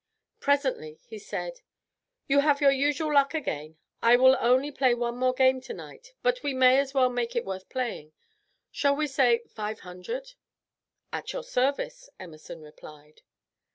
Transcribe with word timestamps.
Presently 0.39 0.99
he 1.05 1.19
said: 1.19 1.61
"You 2.27 2.39
have 2.39 2.59
your 2.59 2.71
usual 2.71 3.13
luck 3.13 3.35
again; 3.35 3.77
I 4.01 4.15
will 4.15 4.35
only 4.39 4.71
play 4.71 4.95
one 4.95 5.15
more 5.15 5.31
game 5.31 5.61
tonight, 5.61 6.13
but 6.23 6.41
we 6.41 6.55
may 6.55 6.79
as 6.79 6.95
well 6.95 7.11
make 7.11 7.35
it 7.35 7.45
worth 7.45 7.69
playing. 7.69 8.11
Shall 8.71 8.95
we 8.95 9.05
say 9.05 9.43
five 9.47 9.81
hundred?" 9.81 10.33
"At 11.13 11.33
your 11.33 11.43
service," 11.43 12.09
Emerson 12.19 12.63
replied. 12.63 13.21